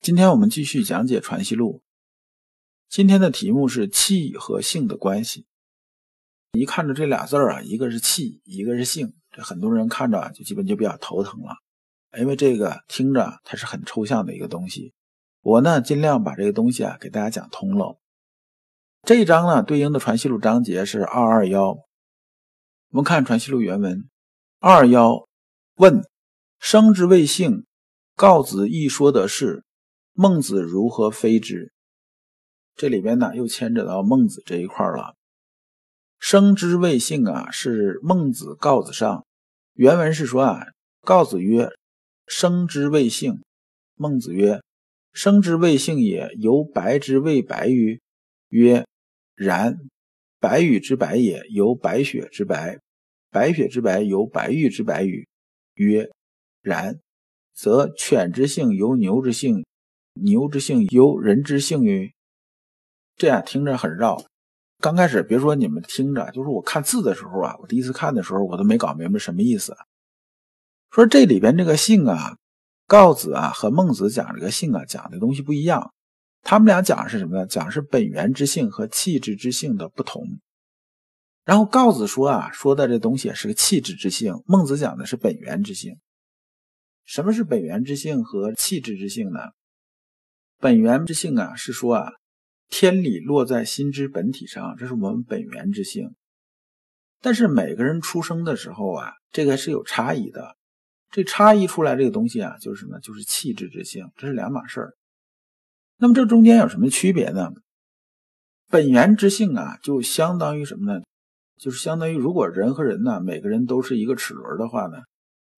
[0.00, 1.82] 今天我们继续讲解《传习录》。
[2.88, 5.46] 今天的题目是气和性的关系。
[6.52, 11.56] 一看着这俩字儿啊，一个是气，一个是性，这很多人看着就基本就比较头疼了，
[12.18, 14.94] 因为这个听着它是很抽象的一个东西。
[15.42, 17.98] 我呢，尽量把这个东西啊给大家讲通了。
[19.02, 21.70] 这一章呢，对应的《传习录》章节是二二幺。
[21.70, 24.08] 我们看《传习录》原文：
[24.60, 25.28] 二幺
[25.74, 26.02] 问，
[26.60, 27.66] 生之谓性，
[28.14, 29.64] 告子亦说的是，
[30.20, 31.70] 孟子如何非之？
[32.74, 35.14] 这里边呢，又牵扯到孟子这一块了。
[36.18, 39.24] 生之谓性啊，是孟子告子上。
[39.74, 40.66] 原文是说啊，
[41.02, 41.70] 告子曰
[42.26, 43.44] ：“生之谓性。”
[43.94, 44.60] 孟子曰。
[45.12, 48.00] 生之谓性也，由白之谓白于？
[48.48, 48.84] 曰：
[49.36, 49.78] 然。
[50.40, 52.80] 白羽之白也，由白雪之白；
[53.30, 55.28] 白雪之白，由白玉之白与？
[55.74, 56.10] 曰：
[56.60, 56.98] 然。
[57.54, 59.64] 则犬之性由牛之性，
[60.22, 62.12] 牛之性由人之性于？
[63.16, 64.24] 这样听着很绕。
[64.78, 69.76] 刚开始别说你们听着，就是我看字的时候啊，我第一次看的时候，我都没搞明白什么意思。
[70.90, 72.36] 说这里边这个性啊。
[72.90, 75.92] 告子啊和孟子讲这个性啊讲的东西不一样，
[76.40, 77.46] 他们俩讲的是什么呢？
[77.46, 80.40] 讲是本源之性和气质之性的不同。
[81.44, 85.98] 然后告子说啊说的这东西是个气质之性，孟子讲的是本源之性。
[87.04, 89.40] 什么是本源之性和气质之性呢？
[90.60, 92.12] 本源之性啊是说啊
[92.68, 96.14] 天理落在心之本体上，这是我们本源之性。
[97.20, 100.56] 但是每个人出生的时候啊，这个是有差异的。
[101.10, 102.98] 这差异出来这个东西啊，就是什么？
[103.00, 104.94] 就是气质之性，这是两码事儿。
[105.96, 107.50] 那么这中间有什么区别呢？
[108.68, 111.00] 本源之性啊，就相当于什么呢？
[111.56, 114.98] 就是相当于如果人和人呢，每个人都是一个齿轮的话呢，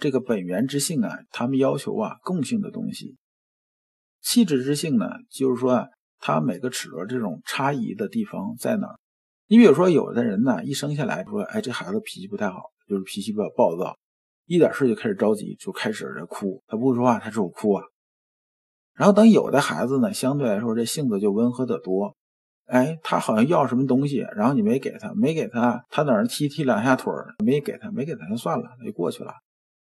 [0.00, 3.16] 这个本源之性啊，他们要求啊共性的东西。
[4.20, 5.86] 气质之性呢，就是说啊，
[6.18, 8.96] 它每个齿轮这种差异的地方在哪？
[9.46, 13.96] 你比如说，有的人呢，一生下来说，哎，这孩子脾气不太好，就是脾气比较暴躁。
[14.44, 16.62] 一点事就开始着急，就开始在哭。
[16.66, 17.82] 他不说话，他只有哭啊。
[18.94, 22.14] 然后等有的孩子呢，相对来说这性子就温和得多。
[22.66, 27.10] 哎，他好像要什么东西，然后你没给他，没给他，他在那踢踢两下腿，
[27.42, 29.32] 没给他，没给他就算了，就过去了。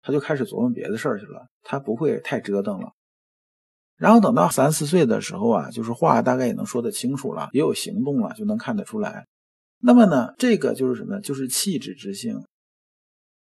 [0.01, 2.93] 他就开始琢磨别的事儿去了，他不会太折腾了。
[3.99, 9.27] 然后等到三四岁的时候啊，就是话大概也能说得清楚了，也有行动了，就能看得出来。
[9.81, 11.19] 那么呢，这个就是什么？
[11.19, 12.41] 就是气质之性。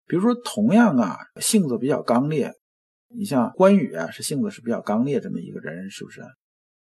[0.07, 2.53] 比如说，同样啊，性子比较刚烈，
[3.09, 6.21] 你像关羽啊，是性子是比较刚烈这么一个人，是不是？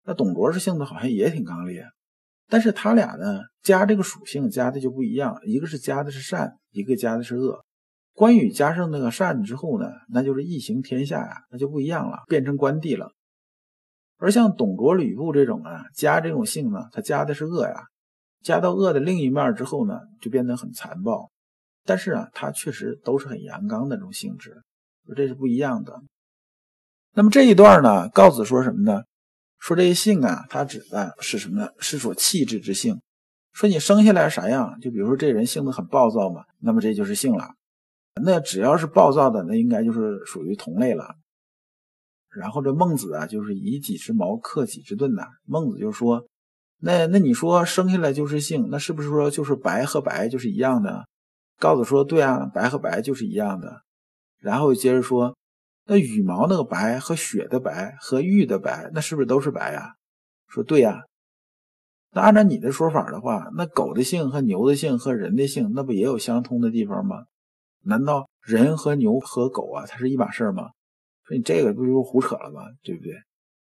[0.04, 1.87] 那董卓是性子好像也挺刚烈，
[2.49, 7.65] 但是他俩呢，加这个属性加的就不一样，一个是加的是善，一个加的是恶。
[8.12, 13.12] 关羽加上那个善之后呢，那就是一行天下呀，那就不一样了，变成关帝了。
[14.22, 17.75] 而像董卓、吕布这种啊，加这种性呢，他加的是恶呀，
[18.41, 21.33] 加到恶的另一面之后呢，就变得很残暴。
[21.84, 24.62] 但是啊，他确实都是很阳刚的这种性质，
[25.16, 26.00] 这是不一样的。
[27.15, 29.03] 那么这一段呢，告子说什么呢？
[29.59, 31.69] 说这些性啊，他指的是什么呢？
[31.81, 33.00] 是说气质之性。
[33.53, 37.49] 说你生下来啥样，就比如说这人性子很暴躁嘛，那么这就是性了。
[38.22, 41.16] 那只要是暴躁的，那应该就是属于同类了。
[42.37, 45.26] 然后这孟子啊，就是以己之矛克己之盾呐。
[45.47, 46.26] 孟子就说，
[46.78, 51.06] 那那你说生下来就是性，那是不是说就是白和白就是一样的？
[51.59, 53.82] 告子说：“对啊，白和白就是一样的。”
[54.41, 55.37] 然后接着说
[55.87, 59.95] ：“那羽毛那个白和雪的白和玉的白，那是不是都是白呀？”
[60.48, 61.03] 说：“对呀。”
[62.10, 67.27] 那按照你的说法的话，那狗的性和牛的性和人的性，那不也有相通的地方吗？
[67.84, 70.71] 难道人和牛和狗啊，它是一码事吗？
[71.32, 72.62] 说你这个不就是胡扯了吗？
[72.82, 73.14] 对不对？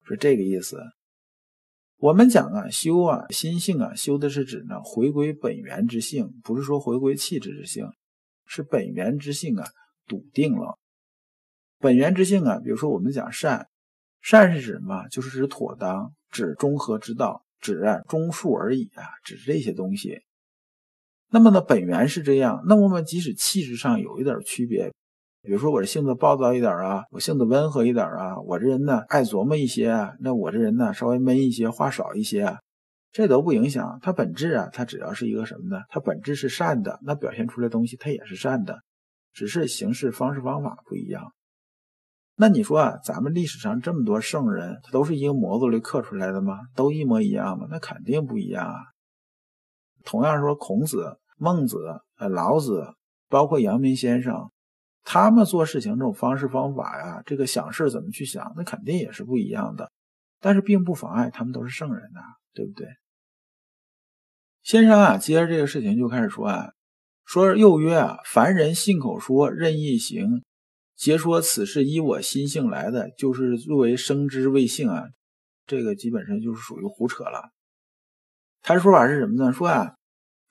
[0.08, 0.78] 是这个意思。
[1.98, 7.90] 我们讲啊，修啊，心性啊，修的是指呢，回归本源之性，不是说回归气质之性，
[8.46, 9.68] 是本源之性啊，
[10.06, 10.78] 笃定了。
[11.80, 13.68] 本源之性啊，比如说我们讲善，
[14.22, 15.08] 善是指什么？
[15.10, 20.22] 就是指妥当，指中和之道，指啊中恕而已啊，指这些东西。
[21.30, 24.94] 那么呢，本源是这样，那我们即使气质上有一点区别，
[25.48, 32.60] 比如说我这性子暴躁一点啊，我性子温和一点啊，我这人呢爱琢磨一些啊，那我这人呢稍微闷一些，话少一些啊，
[33.14, 33.98] 这都不影响。
[34.02, 35.84] 它本质啊，它只要是一个什么呢？
[35.88, 38.82] 它本质是善的，那表现出来东西它也是善的，
[39.32, 41.32] 只是形式方式方法不一样。
[42.36, 46.60] 那你说啊，咱们历史上这么多圣人，他都是一个模子里刻出来的吗？
[46.76, 47.68] 都一模一样吗？
[47.72, 48.76] 那肯定不一样啊。
[50.04, 52.94] 同样说，孔子、孟子、呃老子，
[53.30, 54.52] 包括阳明先生。
[55.10, 59.90] 他们做事情这种方式方法呀，这个想事怎么去想，那肯定也是不一样的。
[60.42, 62.20] 但是并不妨碍他们都是圣人呐，
[62.54, 62.90] 对不对？
[64.64, 66.74] 先生啊，接着这个事情就开始说啊，
[67.24, 70.44] 说又曰啊，凡人信口说，任意行，
[70.98, 75.06] 皆说此事依我心性来的，就是作为生之谓性啊，
[75.66, 77.54] 这个基本上就是属于胡扯了。
[78.62, 79.54] 他的说法是什么呢？
[79.54, 79.97] 说啊。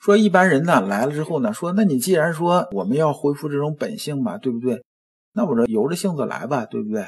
[0.07, 4.85] 说一般人呢来了之后呢，说那你既然说我们要恢复这种本性嘛，对不对？
[5.33, 7.05] 那我说由着性子来吧，对不对？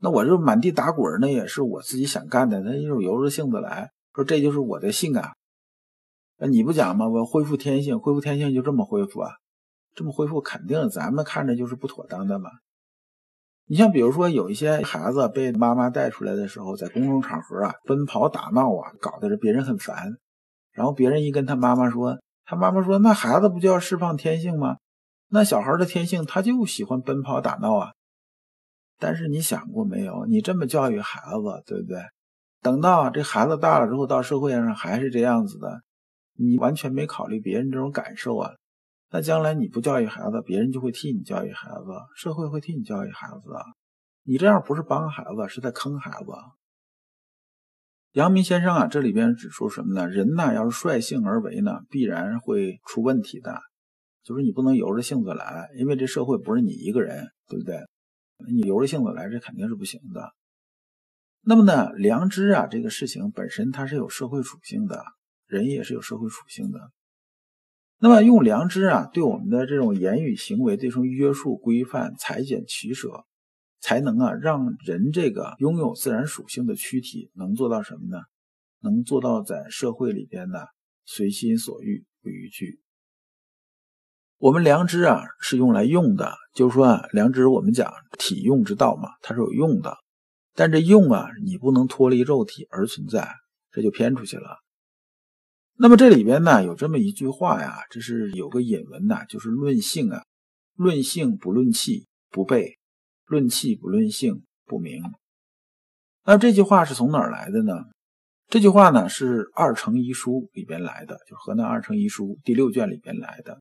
[0.00, 3.90] 那我就满地打滚，那也是我自己想干的，那就是由着性子来。
[4.14, 5.32] 说这就是我的性啊。
[6.38, 7.08] 那你不讲吗？
[7.08, 9.32] 我恢复天性，恢复天性就这么恢复啊？
[9.96, 12.50] 这么恢复肯定咱们看着就是不妥当的嘛。
[13.66, 20.16] 你像比如说有一些孩子被妈妈带出来的时候，在公众场合啊奔跑打闹啊，搞得别人很烦。
[20.70, 22.16] 然后别人一跟他妈妈说，
[22.50, 24.78] 他妈妈说：“那孩子不就要释放天性吗？
[25.28, 27.92] 那小孩的天性他就喜欢奔跑打闹啊。”
[28.98, 30.24] 但是你想过没有？
[30.24, 32.00] 你这么教育孩子，对不对？
[32.62, 35.82] 等到这孩子大了之后，到社会上还是这样子的，
[36.38, 38.52] 你完全没考虑别人这种感受啊。
[39.10, 41.84] 那将来你不教育孩子，别人就会替你教育孩子，
[42.16, 43.62] 社会会替你教育孩子啊。
[44.24, 46.32] 你这样不是帮孩子，是在坑孩子。
[48.12, 50.08] 阳明先生啊，这里边指出什么呢？
[50.08, 53.60] 人呢，要是率性而为呢，必然会出问题的。
[54.24, 57.78] 就是你不能由着性子来，因为这社会不是你一个人，对不对？
[58.50, 60.32] 你由着性子来，这肯定是不行的。
[61.42, 65.04] 那么呢，良知啊，这个事情本身它是有社会属性的，
[65.46, 66.90] 人也是有社会属性的。
[68.00, 73.24] 那么用良知啊，对我们的这种言语行为这种约束规范、裁剪取舍。
[73.80, 78.22] 才能啊，让人这个拥有自然属性的躯体能做到什么呢？
[78.80, 80.60] 能做到在社会里边呢，
[81.04, 82.80] 随心所欲不逾矩。
[84.36, 89.96] 我们良知啊是用来用的，就是说啊，良知我们讲体用之道嘛，它是有用的。
[90.54, 93.28] 但这用啊，你不能脱离肉体而存在，
[93.72, 94.58] 这就偏出去了。
[95.74, 100.24] 那么这里边呢有这么一句话呀，这是有个引文呐，就是论性啊，
[100.76, 102.76] 论性不论气，不悖。
[103.28, 105.02] 论气不论性不明，
[106.24, 107.84] 那这句话是从哪儿来的呢？
[108.48, 113.60] 这句话呢是《二程遗书》里边来的，就河南《二程遗书》第六卷里边来的。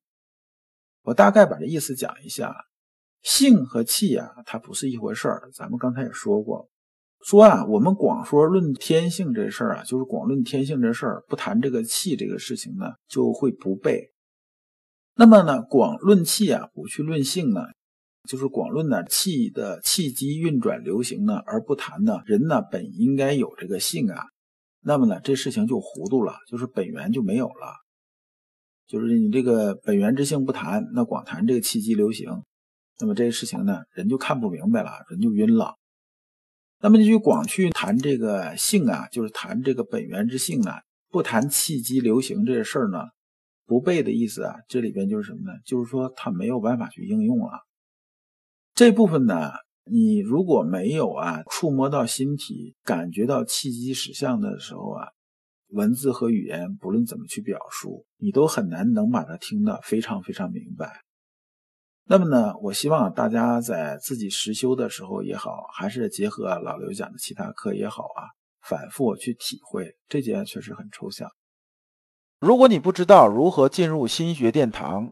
[1.04, 2.56] 我大概把这意思讲一下：
[3.22, 5.50] 性和气啊，它不是一回事儿。
[5.54, 6.70] 咱们刚才也说过，
[7.22, 14.14] 说啊，我们光说论天性这事儿啊，就是光论天性这事儿，不谈这个气这个事情呢，就会不备。
[15.16, 17.62] 那么呢，光论气啊，不去论性呢？
[18.28, 24.26] 就是广论呢，气的气机运转流行呢，而不谈呢，人呢本应该有这个性啊，
[24.82, 27.74] 那么呢，这事情就糊涂了，就是本源就没有了，
[28.86, 32.30] 就是你这个本源之性不谈，那光谈这个气机流行，
[33.00, 35.76] 那么这个事情呢，人就看不明白了，人就晕了。
[36.80, 40.74] 那么你就广去谈这个性啊，就是谈这个本源之性呢，
[41.10, 43.06] 不谈气机流行这事儿呢，
[43.66, 45.58] 不背的意思啊，这里边就是什么呢？
[45.66, 47.67] 就是说他没有办法去应用了。
[48.78, 49.50] 这部分呢，
[49.86, 55.08] 你如果没有啊触摸到心体，感觉到气机实相的时候啊，
[55.70, 61.02] 文字和语言不论怎么去表述，你都很难能把它听得非常非常明白。
[62.06, 68.30] 那么呢，我希望大家在自己实修的时候也好，还是结合老刘讲的其他课也好啊，
[68.62, 71.28] 反复去体会这节确实很抽象。
[72.40, 75.12] 如果你不知道如何进入心学殿堂，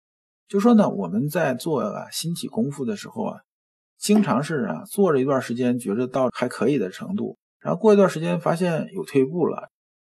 [0.51, 3.39] 就说呢，我们在做啊心体功夫的时候啊，
[3.97, 9.69] 经常是啊做了一段时间，觉得到还可以的程度，然后过一段时间发现有退步了，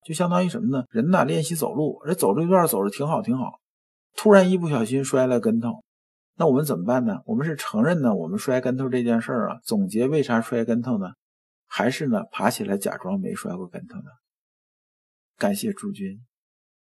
[0.04, 0.86] 就相当于什么呢？
[0.90, 3.60] 人呐练习走路，这走这一段走着挺好挺好，
[4.16, 5.84] 突然一不小心摔了跟头，
[6.36, 7.20] 那我们怎么办呢？
[7.28, 11.12] 我们是承认呢我们摔跟头这件事儿啊，总结为啥摔跟头呢？
[11.68, 14.10] 还是呢爬起来假装没摔过跟头呢？
[15.38, 16.20] 感谢诸君。